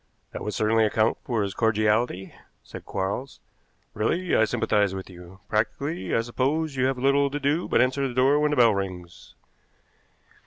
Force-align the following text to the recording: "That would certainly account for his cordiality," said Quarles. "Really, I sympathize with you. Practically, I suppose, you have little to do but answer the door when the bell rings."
"That 0.31 0.43
would 0.43 0.55
certainly 0.55 0.83
account 0.83 1.19
for 1.23 1.43
his 1.43 1.53
cordiality," 1.53 2.33
said 2.63 2.85
Quarles. 2.87 3.39
"Really, 3.93 4.35
I 4.35 4.45
sympathize 4.45 4.95
with 4.95 5.11
you. 5.11 5.41
Practically, 5.47 6.15
I 6.15 6.21
suppose, 6.21 6.75
you 6.75 6.85
have 6.87 6.97
little 6.97 7.29
to 7.29 7.39
do 7.39 7.67
but 7.67 7.81
answer 7.83 8.07
the 8.07 8.15
door 8.15 8.39
when 8.39 8.49
the 8.49 8.57
bell 8.57 8.73
rings." 8.73 9.35